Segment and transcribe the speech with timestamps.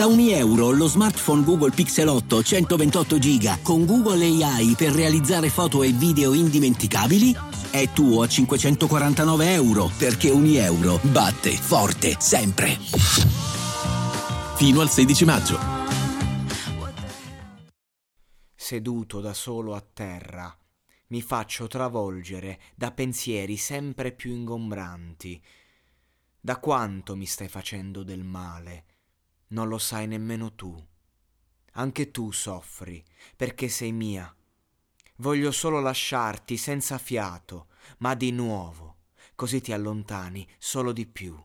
[0.00, 5.50] Da ogni euro lo smartphone Google Pixel 8 128 GB con Google AI per realizzare
[5.50, 7.36] foto e video indimenticabili
[7.70, 12.78] è tuo a 549 euro perché ogni euro batte forte sempre.
[14.56, 15.58] Fino al 16 maggio.
[18.54, 20.56] Seduto da solo a terra,
[21.08, 25.38] mi faccio travolgere da pensieri sempre più ingombranti.
[26.40, 28.84] Da quanto mi stai facendo del male?
[29.52, 30.76] Non lo sai nemmeno tu.
[31.72, 33.04] Anche tu soffri,
[33.36, 34.32] perché sei mia.
[35.16, 37.66] Voglio solo lasciarti senza fiato,
[37.98, 38.98] ma di nuovo,
[39.34, 41.36] così ti allontani solo di più.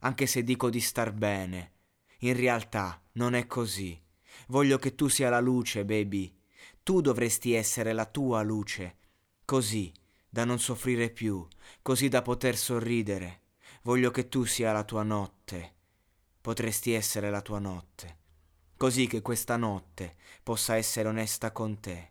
[0.00, 1.72] Anche se dico di star bene,
[2.20, 4.00] in realtà non è così.
[4.48, 6.36] Voglio che tu sia la luce, baby.
[6.82, 8.96] Tu dovresti essere la tua luce,
[9.44, 9.92] così
[10.28, 11.46] da non soffrire più,
[11.82, 13.42] così da poter sorridere.
[13.82, 15.80] Voglio che tu sia la tua notte
[16.42, 18.18] potresti essere la tua notte,
[18.76, 22.10] così che questa notte possa essere onesta con te.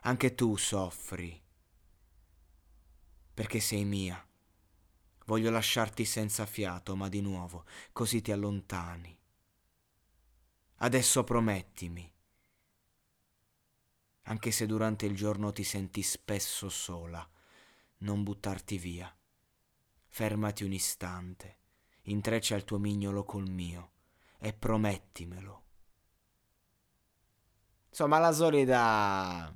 [0.00, 1.40] Anche tu soffri,
[3.32, 4.22] perché sei mia.
[5.26, 9.16] Voglio lasciarti senza fiato, ma di nuovo, così ti allontani.
[10.78, 12.12] Adesso promettimi,
[14.22, 17.26] anche se durante il giorno ti senti spesso sola,
[17.98, 19.16] non buttarti via.
[20.08, 21.62] Fermati un istante
[22.04, 23.90] intreccia il tuo mignolo col mio
[24.38, 25.62] e promettimelo.
[27.88, 29.54] Insomma, la solita.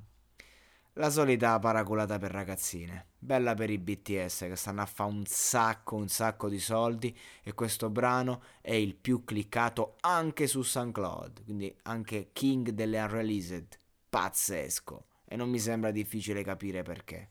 [0.93, 3.09] La solita paraculata per ragazzine.
[3.19, 7.17] Bella per i BTS che stanno a fare un sacco, un sacco di soldi.
[7.43, 11.45] E questo brano è il più cliccato anche su SoundCloud.
[11.45, 13.77] Quindi anche King delle Unreleased.
[14.09, 15.07] Pazzesco.
[15.25, 17.27] E non mi sembra difficile capire perché.